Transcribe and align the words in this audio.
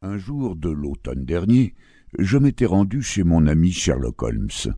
Un 0.00 0.16
jour 0.16 0.54
de 0.54 0.70
l'automne 0.70 1.24
dernier, 1.24 1.74
je 2.20 2.38
m'étais 2.38 2.66
rendu 2.66 3.02
chez 3.02 3.24
mon 3.24 3.48
ami 3.48 3.72
Sherlock 3.72 4.22
Holmes. 4.22 4.72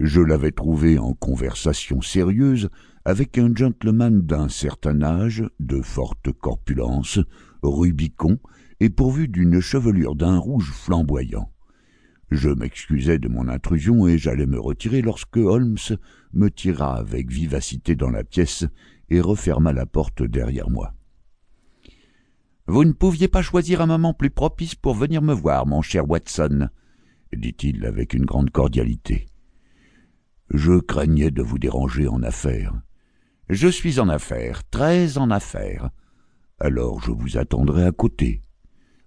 Je 0.00 0.22
l'avais 0.22 0.50
trouvé 0.50 0.98
en 0.98 1.12
conversation 1.12 2.00
sérieuse 2.00 2.70
avec 3.04 3.36
un 3.36 3.54
gentleman 3.54 4.22
d'un 4.22 4.48
certain 4.48 5.02
âge, 5.02 5.44
de 5.60 5.82
forte 5.82 6.32
corpulence, 6.32 7.20
rubicon 7.62 8.38
et 8.80 8.88
pourvu 8.88 9.28
d'une 9.28 9.60
chevelure 9.60 10.14
d'un 10.14 10.38
rouge 10.38 10.72
flamboyant. 10.72 11.52
Je 12.30 12.48
m'excusai 12.48 13.18
de 13.18 13.28
mon 13.28 13.46
intrusion 13.46 14.08
et 14.08 14.16
j'allais 14.16 14.46
me 14.46 14.58
retirer 14.58 15.02
lorsque 15.02 15.36
Holmes 15.36 15.76
me 16.32 16.48
tira 16.48 16.96
avec 16.96 17.30
vivacité 17.30 17.94
dans 17.94 18.10
la 18.10 18.24
pièce 18.24 18.64
et 19.10 19.20
referma 19.20 19.74
la 19.74 19.84
porte 19.84 20.22
derrière 20.22 20.70
moi. 20.70 20.94
Vous 22.70 22.84
ne 22.84 22.92
pouviez 22.92 23.26
pas 23.26 23.42
choisir 23.42 23.80
un 23.80 23.86
moment 23.86 24.14
plus 24.14 24.30
propice 24.30 24.76
pour 24.76 24.94
venir 24.94 25.22
me 25.22 25.34
voir, 25.34 25.66
mon 25.66 25.82
cher 25.82 26.08
Watson, 26.08 26.68
dit-il 27.36 27.84
avec 27.84 28.14
une 28.14 28.24
grande 28.24 28.50
cordialité. 28.50 29.26
Je 30.50 30.78
craignais 30.78 31.32
de 31.32 31.42
vous 31.42 31.58
déranger 31.58 32.06
en 32.06 32.22
affaires. 32.22 32.80
Je 33.48 33.66
suis 33.66 33.98
en 33.98 34.08
affaires, 34.08 34.62
très 34.70 35.18
en 35.18 35.32
affaires. 35.32 35.90
Alors 36.60 37.00
je 37.00 37.10
vous 37.10 37.38
attendrai 37.38 37.86
à 37.86 37.90
côté. 37.90 38.40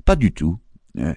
Pas 0.03 0.17
du 0.17 0.33
tout. 0.33 0.59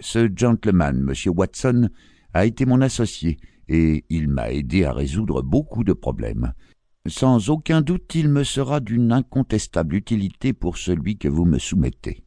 Ce 0.00 0.30
gentleman, 0.32 1.00
monsieur 1.00 1.32
Watson, 1.32 1.88
a 2.32 2.46
été 2.46 2.64
mon 2.64 2.80
associé, 2.80 3.38
et 3.66 4.04
il 4.08 4.28
m'a 4.28 4.52
aidé 4.52 4.84
à 4.84 4.92
résoudre 4.92 5.42
beaucoup 5.42 5.82
de 5.82 5.94
problèmes. 5.94 6.52
Sans 7.08 7.50
aucun 7.50 7.80
doute, 7.80 8.14
il 8.14 8.28
me 8.28 8.44
sera 8.44 8.78
d'une 8.78 9.10
incontestable 9.10 9.96
utilité 9.96 10.52
pour 10.52 10.78
celui 10.78 11.18
que 11.18 11.26
vous 11.26 11.44
me 11.44 11.58
soumettez. 11.58 12.22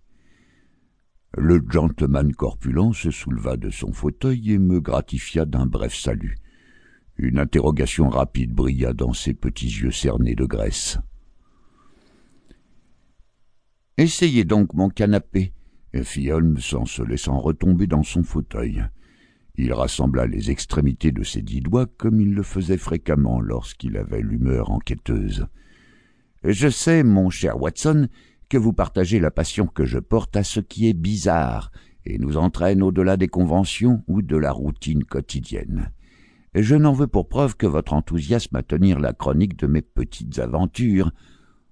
Le 1.38 1.63
gentleman 1.69 2.33
corpulent 2.33 2.93
se 2.93 3.11
souleva 3.11 3.55
de 3.55 3.70
son 3.70 3.93
fauteuil 3.93 4.53
et 4.53 4.57
me 4.57 4.79
gratifia 4.81 5.45
d'un 5.45 5.65
bref 5.65 5.93
salut. 5.95 6.37
Une 7.17 7.37
interrogation 7.37 8.09
rapide 8.09 8.54
brilla 8.54 8.93
dans 8.93 9.13
ses 9.13 9.34
petits 9.34 9.67
yeux 9.67 9.91
cernés 9.91 10.35
de 10.35 10.45
graisse. 10.45 10.98
Essayez 13.98 14.45
donc 14.45 14.73
mon 14.73 14.89
canapé, 14.89 15.54
fit 16.04 16.31
Holmes 16.31 16.59
en 16.73 16.85
se 16.85 17.04
laissant 17.04 17.37
retomber 17.39 17.85
dans 17.85 18.04
son 18.04 18.23
fauteuil. 18.23 18.85
Il 19.55 19.73
rassembla 19.73 20.26
les 20.26 20.51
extrémités 20.51 21.11
de 21.11 21.23
ses 21.23 21.41
dix 21.41 21.59
doigts 21.59 21.85
comme 21.85 22.21
il 22.21 22.34
le 22.34 22.43
faisait 22.43 22.77
fréquemment 22.77 23.41
lorsqu'il 23.41 23.98
avait 23.98 24.21
l'humeur 24.21 24.71
enquêteuse. 24.71 25.48
Je 26.45 26.70
sais, 26.70 27.04
mon 27.04 27.29
cher 27.29 27.61
Watson, 27.61 28.07
que 28.49 28.57
vous 28.57 28.73
partagez 28.73 29.19
la 29.19 29.31
passion 29.31 29.67
que 29.67 29.85
je 29.85 29.99
porte 29.99 30.35
à 30.35 30.43
ce 30.43 30.59
qui 30.59 30.89
est 30.89 30.93
bizarre 30.93 31.71
et 32.05 32.17
nous 32.17 32.37
entraîne 32.37 32.81
au-delà 32.81 33.15
des 33.15 33.27
conventions 33.27 34.03
ou 34.07 34.21
de 34.21 34.35
la 34.35 34.51
routine 34.51 35.03
quotidienne. 35.03 35.91
Je 36.55 36.75
n'en 36.75 36.93
veux 36.93 37.07
pour 37.07 37.29
preuve 37.29 37.55
que 37.55 37.67
votre 37.67 37.93
enthousiasme 37.93 38.55
à 38.55 38.63
tenir 38.63 38.99
la 38.99 39.13
chronique 39.13 39.57
de 39.57 39.67
mes 39.67 39.83
petites 39.83 40.39
aventures, 40.39 41.11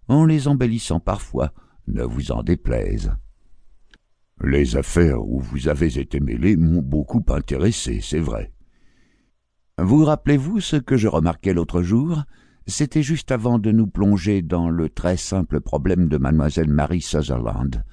en 0.07 0.23
les 0.23 0.47
embellissant 0.47 0.99
parfois, 0.99 1.51
ne 1.87 2.03
vous 2.03 2.31
en 2.31 2.43
déplaise. 2.43 3.11
Les 4.43 4.75
affaires 4.75 5.25
où 5.25 5.39
vous 5.39 5.67
avez 5.67 5.97
été 5.99 6.19
mêlé 6.19 6.55
m'ont 6.57 6.83
beaucoup 6.83 7.23
intéressé, 7.29 8.01
c'est 8.01 8.19
vrai. 8.19 8.53
Vous 9.79 10.05
rappelez-vous 10.05 10.59
ce 10.59 10.75
que 10.75 10.95
je 10.95 11.07
remarquai 11.07 11.53
l'autre 11.53 11.81
jour? 11.81 12.23
C'était 12.67 13.03
juste 13.03 13.31
avant 13.31 13.59
de 13.59 13.71
nous 13.71 13.87
plonger 13.87 14.41
dans 14.41 14.69
le 14.69 14.89
très 14.89 15.15
simple 15.15 15.61
problème 15.61 16.09
de 16.09 16.17
mademoiselle 16.17 16.69
Mary 16.69 17.01
Sutherland. 17.01 17.83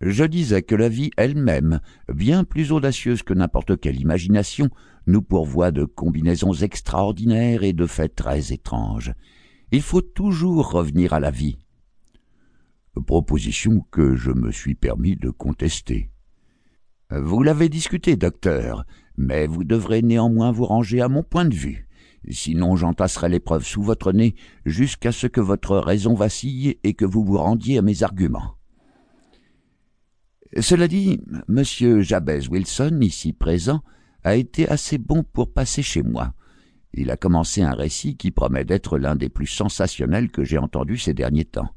Je 0.00 0.24
disais 0.24 0.62
que 0.62 0.74
la 0.74 0.88
vie 0.88 1.10
elle-même, 1.16 1.80
bien 2.12 2.44
plus 2.44 2.72
audacieuse 2.72 3.22
que 3.22 3.34
n'importe 3.34 3.78
quelle 3.78 4.00
imagination, 4.00 4.70
nous 5.06 5.22
pourvoit 5.22 5.70
de 5.70 5.84
combinaisons 5.84 6.52
extraordinaires 6.52 7.62
et 7.62 7.72
de 7.72 7.86
faits 7.86 8.14
très 8.14 8.52
étranges. 8.52 9.12
Il 9.72 9.82
faut 9.82 10.02
toujours 10.02 10.70
revenir 10.70 11.12
à 11.12 11.20
la 11.20 11.30
vie. 11.30 11.58
Proposition 13.06 13.84
que 13.90 14.16
je 14.16 14.30
me 14.30 14.52
suis 14.52 14.74
permis 14.74 15.16
de 15.16 15.28
contester. 15.28 16.10
Vous 17.10 17.42
l'avez 17.42 17.68
discuté, 17.68 18.16
docteur, 18.16 18.84
mais 19.18 19.46
vous 19.46 19.64
devrez 19.64 20.02
néanmoins 20.02 20.50
vous 20.50 20.64
ranger 20.64 21.02
à 21.02 21.08
mon 21.08 21.22
point 21.22 21.44
de 21.44 21.54
vue 21.54 21.86
sinon 22.32 22.76
j'entasserai 22.76 23.28
l'épreuve 23.28 23.64
sous 23.64 23.82
votre 23.82 24.12
nez 24.12 24.34
jusqu'à 24.64 25.12
ce 25.12 25.26
que 25.26 25.40
votre 25.40 25.76
raison 25.78 26.14
vacille 26.14 26.78
et 26.84 26.94
que 26.94 27.04
vous 27.04 27.24
vous 27.24 27.38
rendiez 27.38 27.78
à 27.78 27.82
mes 27.82 28.02
arguments. 28.02 28.56
Cela 30.60 30.88
dit, 30.88 31.20
M. 31.48 32.00
Jabez 32.02 32.48
Wilson, 32.48 32.98
ici 33.02 33.32
présent, 33.32 33.82
a 34.24 34.36
été 34.36 34.68
assez 34.68 34.98
bon 34.98 35.22
pour 35.22 35.52
passer 35.52 35.82
chez 35.82 36.02
moi. 36.02 36.34
Il 36.94 37.10
a 37.10 37.16
commencé 37.16 37.62
un 37.62 37.74
récit 37.74 38.16
qui 38.16 38.30
promet 38.30 38.64
d'être 38.64 38.98
l'un 38.98 39.16
des 39.16 39.28
plus 39.28 39.46
sensationnels 39.46 40.30
que 40.30 40.44
j'ai 40.44 40.58
entendus 40.58 40.98
ces 40.98 41.14
derniers 41.14 41.44
temps. 41.44 41.70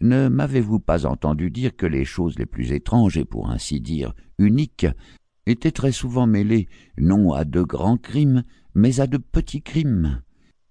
Ne 0.00 0.28
m'avez-vous 0.28 0.80
pas 0.80 1.06
entendu 1.06 1.50
dire 1.50 1.76
que 1.76 1.86
les 1.86 2.04
choses 2.04 2.38
les 2.38 2.46
plus 2.46 2.72
étranges 2.72 3.16
et 3.16 3.24
pour 3.24 3.50
ainsi 3.50 3.80
dire 3.80 4.14
uniques 4.38 4.86
étaient 5.46 5.72
très 5.72 5.92
souvent 5.92 6.26
mêlées 6.26 6.68
non 6.98 7.32
à 7.32 7.44
de 7.44 7.62
grands 7.62 7.96
crimes, 7.96 8.44
mais 8.78 9.00
à 9.00 9.08
de 9.08 9.16
petits 9.16 9.60
crimes, 9.60 10.22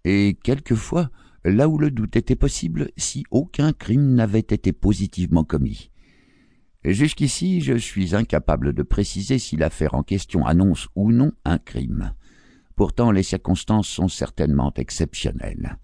et 0.06 0.38
quelquefois 0.42 1.10
là 1.44 1.68
où 1.68 1.78
le 1.78 1.92
doute 1.92 2.16
était 2.16 2.38
possible 2.38 2.90
si 2.96 3.26
aucun 3.32 3.74
crime 3.74 4.16
n'avait 4.16 4.40
été 4.40 4.72
positivement 4.72 5.44
commis. 5.44 5.92
Jusqu'ici, 6.86 7.60
je 7.60 7.74
suis 7.74 8.16
incapable 8.16 8.72
de 8.72 8.84
préciser 8.84 9.40
si 9.40 9.58
l'affaire 9.58 9.94
en 9.94 10.04
question 10.04 10.46
annonce 10.46 10.88
ou 10.96 11.12
non 11.12 11.34
un 11.44 11.58
crime. 11.58 12.14
Pourtant, 12.78 13.12
les 13.12 13.24
circonstances 13.24 13.90
sont 13.90 14.08
certainement 14.08 14.74
exceptionnelles. 14.78 15.78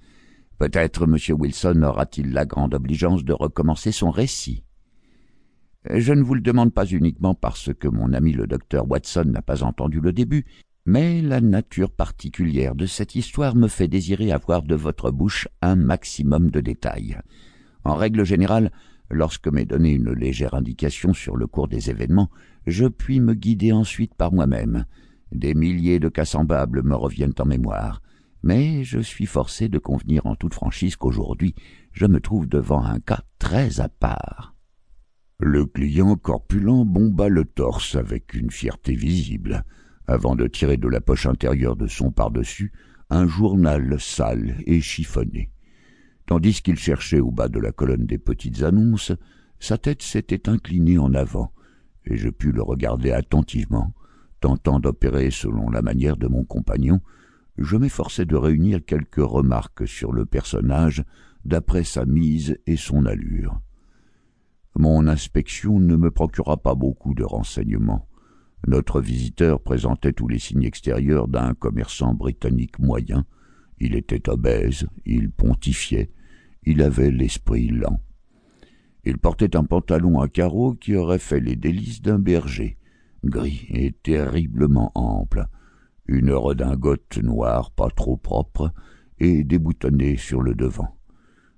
Peut-être 0.59 1.03
M. 1.03 1.17
Wilson 1.37 1.81
aura-t-il 1.83 2.31
la 2.31 2.45
grande 2.45 2.73
obligeance 2.73 3.25
de 3.25 3.33
recommencer 3.33 3.91
son 3.91 4.11
récit. 4.11 4.63
Je 5.89 6.13
ne 6.13 6.23
vous 6.23 6.35
le 6.35 6.41
demande 6.41 6.73
pas 6.73 6.85
uniquement 6.85 7.35
parce 7.35 7.73
que 7.73 7.89
mon 7.89 8.13
ami 8.13 8.31
le 8.31 8.47
docteur 8.47 8.89
Watson 8.89 9.25
n'a 9.25 9.41
pas 9.41 9.63
entendu 9.63 9.99
le 9.99 10.13
début, 10.13 10.45
mais 10.85 11.21
la 11.21 11.39
nature 11.39 11.91
particulière 11.91 12.75
de 12.75 12.85
cette 12.85 13.15
histoire 13.15 13.55
me 13.55 13.67
fait 13.67 13.87
désirer 13.87 14.31
avoir 14.31 14.63
de 14.63 14.75
votre 14.75 15.11
bouche 15.11 15.47
un 15.61 15.75
maximum 15.75 16.51
de 16.51 16.59
détails. 16.59 17.17
En 17.85 17.95
règle 17.95 18.25
générale, 18.25 18.71
lorsque 19.09 19.47
m'est 19.47 19.65
donnée 19.65 19.93
une 19.93 20.11
légère 20.11 20.53
indication 20.53 21.13
sur 21.13 21.37
le 21.37 21.47
cours 21.47 21.67
des 21.67 21.89
événements, 21.89 22.29
je 22.67 22.85
puis 22.85 23.19
me 23.19 23.33
guider 23.33 23.71
ensuite 23.71 24.13
par 24.15 24.33
moi-même. 24.33 24.85
Des 25.31 25.53
milliers 25.53 25.99
de 25.99 26.09
cas 26.09 26.25
semblables 26.25 26.83
me 26.83 26.95
reviennent 26.95 27.33
en 27.39 27.45
mémoire, 27.45 28.01
mais 28.43 28.83
je 28.83 28.99
suis 28.99 29.25
forcé 29.25 29.69
de 29.69 29.79
convenir 29.79 30.25
en 30.25 30.35
toute 30.35 30.53
franchise 30.53 30.97
qu'aujourd'hui 30.97 31.55
je 31.93 32.05
me 32.05 32.19
trouve 32.19 32.47
devant 32.47 32.83
un 32.83 32.99
cas 32.99 33.21
très 33.39 33.79
à 33.79 33.87
part. 33.87 34.55
Le 35.39 35.65
client 35.65 36.15
corpulent 36.15 36.85
bomba 36.85 37.29
le 37.29 37.45
torse 37.45 37.95
avec 37.95 38.33
une 38.33 38.51
fierté 38.51 38.95
visible 38.95 39.63
avant 40.07 40.35
de 40.35 40.47
tirer 40.47 40.77
de 40.77 40.87
la 40.87 41.01
poche 41.01 41.25
intérieure 41.25 41.75
de 41.75 41.87
son 41.87 42.11
pardessus 42.11 42.71
un 43.09 43.27
journal 43.27 43.99
sale 43.99 44.55
et 44.65 44.81
chiffonné. 44.81 45.49
Tandis 46.25 46.61
qu'il 46.61 46.77
cherchait 46.77 47.19
au 47.19 47.31
bas 47.31 47.49
de 47.49 47.59
la 47.59 47.71
colonne 47.71 48.05
des 48.05 48.17
petites 48.17 48.63
annonces, 48.63 49.11
sa 49.59 49.77
tête 49.77 50.01
s'était 50.01 50.49
inclinée 50.49 50.97
en 50.97 51.13
avant, 51.13 51.53
et 52.05 52.17
je 52.17 52.29
pus 52.29 52.51
le 52.51 52.61
regarder 52.61 53.11
attentivement, 53.11 53.93
tentant 54.39 54.79
d'opérer 54.79 55.31
selon 55.31 55.69
la 55.69 55.81
manière 55.81 56.17
de 56.17 56.27
mon 56.27 56.43
compagnon, 56.43 57.01
je 57.57 57.77
m'efforçai 57.77 58.25
de 58.25 58.35
réunir 58.35 58.83
quelques 58.83 59.15
remarques 59.23 59.87
sur 59.87 60.11
le 60.11 60.25
personnage 60.25 61.03
d'après 61.45 61.83
sa 61.83 62.05
mise 62.05 62.57
et 62.65 62.77
son 62.77 63.05
allure. 63.05 63.61
Mon 64.75 65.07
inspection 65.07 65.79
ne 65.79 65.95
me 65.95 66.09
procura 66.09 66.57
pas 66.57 66.73
beaucoup 66.73 67.13
de 67.13 67.23
renseignements. 67.23 68.07
Notre 68.67 69.01
visiteur 69.01 69.61
présentait 69.61 70.13
tous 70.13 70.27
les 70.27 70.39
signes 70.39 70.63
extérieurs 70.63 71.27
d'un 71.27 71.53
commerçant 71.53 72.13
britannique 72.13 72.79
moyen. 72.79 73.25
Il 73.79 73.95
était 73.95 74.29
obèse, 74.29 74.87
il 75.05 75.31
pontifiait, 75.31 76.11
il 76.65 76.81
avait 76.81 77.11
l'esprit 77.11 77.67
lent. 77.67 77.99
Il 79.03 79.17
portait 79.17 79.57
un 79.57 79.65
pantalon 79.65 80.21
à 80.21 80.29
carreaux 80.29 80.75
qui 80.75 80.95
aurait 80.95 81.19
fait 81.19 81.41
les 81.41 81.57
délices 81.57 82.01
d'un 82.01 82.19
berger, 82.19 82.77
gris 83.25 83.67
et 83.69 83.91
terriblement 83.91 84.91
ample, 84.95 85.45
une 86.07 86.31
redingote 86.31 87.17
noire 87.17 87.71
pas 87.71 87.89
trop 87.89 88.15
propre 88.15 88.71
et 89.19 89.43
déboutonnée 89.43 90.15
sur 90.15 90.41
le 90.41 90.55
devant, 90.55 90.97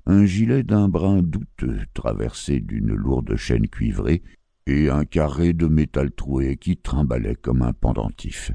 un 0.08 0.26
gilet 0.26 0.64
d'un 0.64 0.88
brun 0.88 1.22
douteux 1.22 1.82
traversé 1.94 2.60
d'une 2.60 2.94
lourde 2.94 3.36
chaîne 3.36 3.68
cuivrée 3.68 4.24
et 4.68 4.90
un 4.90 5.06
carré 5.06 5.54
de 5.54 5.68
métal 5.68 6.12
troué 6.12 6.58
qui 6.58 6.78
trimbalait 6.78 7.36
comme 7.36 7.62
un 7.62 7.74
pendentif. 7.74 8.52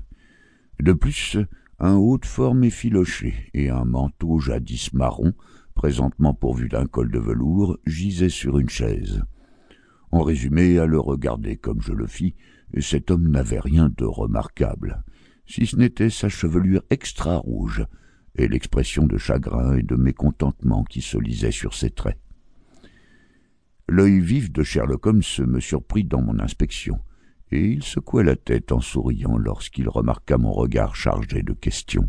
De 0.81 0.93
plus, 0.93 1.39
un 1.79 1.95
haut 1.95 2.19
de 2.19 2.27
forme 2.27 2.65
effiloché 2.65 3.35
et 3.55 3.71
un 3.71 3.85
manteau 3.85 4.39
jadis 4.39 4.93
marron, 4.93 5.33
présentement 5.75 6.35
pourvu 6.35 6.69
d'un 6.69 6.87
col 6.87 7.11
de 7.11 7.19
velours, 7.19 7.79
gisait 7.87 8.29
sur 8.29 8.59
une 8.59 8.69
chaise. 8.69 9.23
En 10.11 10.23
résumé, 10.23 10.79
à 10.79 10.87
le 10.87 10.99
regarder 10.99 11.57
comme 11.57 11.81
je 11.81 11.93
le 11.93 12.07
fis, 12.07 12.35
cet 12.81 13.11
homme 13.11 13.29
n'avait 13.29 13.61
rien 13.61 13.91
de 13.97 14.05
remarquable, 14.05 15.05
si 15.47 15.67
ce 15.67 15.77
n'était 15.77 16.11
sa 16.11 16.29
chevelure 16.29 16.83
extra 16.91 17.37
rouge 17.37 17.85
et 18.37 18.49
l'expression 18.49 19.07
de 19.07 19.17
chagrin 19.17 19.77
et 19.77 19.83
de 19.83 19.97
mécontentement 19.97 20.85
qui 20.85 21.03
se 21.03 21.19
lisait 21.19 21.51
sur 21.51 21.75
ses 21.75 21.91
traits. 21.91 22.19
L'œil 23.93 24.21
vif 24.21 24.53
de 24.53 24.63
Sherlock 24.63 25.05
Holmes 25.05 25.23
me 25.49 25.59
surprit 25.59 26.05
dans 26.05 26.23
mon 26.23 26.39
inspection, 26.39 27.01
et 27.51 27.73
il 27.73 27.83
secoua 27.83 28.23
la 28.23 28.37
tête 28.37 28.71
en 28.71 28.81
souriant 28.81 29.37
lorsqu'il 29.37 29.89
remarqua 29.89 30.39
mon 30.39 30.53
regard 30.53 30.95
chargé 30.95 31.43
de 31.43 31.53
questions. 31.55 32.09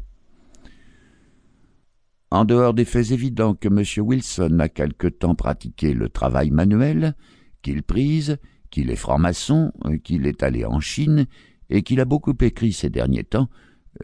En 2.29 2.45
dehors 2.45 2.75
des 2.75 2.85
faits 2.85 3.09
évidents 3.09 3.55
que 3.55 3.67
M. 3.67 4.05
Wilson 4.05 4.59
a 4.59 4.69
quelque 4.69 5.07
temps 5.07 5.33
pratiqué 5.33 5.95
le 5.95 6.07
travail 6.07 6.51
manuel, 6.51 7.15
qu'il 7.63 7.81
prise, 7.81 8.37
qu'il 8.69 8.91
est 8.91 8.95
franc-maçon, 8.95 9.71
qu'il 10.03 10.27
est 10.27 10.43
allé 10.43 10.65
en 10.65 10.81
Chine, 10.81 11.25
et 11.71 11.81
qu'il 11.81 11.99
a 11.99 12.05
beaucoup 12.05 12.37
écrit 12.41 12.73
ces 12.73 12.91
derniers 12.91 13.23
temps, 13.23 13.49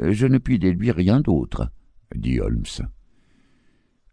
je 0.02 0.26
ne 0.26 0.40
puis 0.40 0.58
déduire 0.58 0.96
rien 0.96 1.22
d'autre, 1.22 1.70
dit 2.16 2.40
Holmes. 2.40 2.66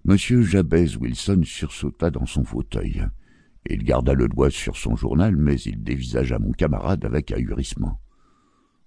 M. 0.06 0.18
Jabez 0.18 0.98
Wilson 0.98 1.40
sursauta 1.44 2.10
dans 2.10 2.26
son 2.26 2.44
fauteuil. 2.44 3.06
Il 3.66 3.82
garda 3.82 4.12
le 4.12 4.28
doigt 4.28 4.50
sur 4.50 4.76
son 4.76 4.94
journal, 4.94 5.36
mais 5.36 5.56
il 5.60 5.82
dévisagea 5.82 6.38
mon 6.38 6.52
camarade 6.52 7.04
avec 7.04 7.32
ahurissement. 7.32 8.00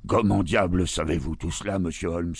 Comment 0.08 0.44
diable 0.44 0.88
savez-vous 0.88 1.36
tout 1.36 1.52
cela, 1.52 1.80
monsieur 1.80 2.10
Holmes? 2.10 2.36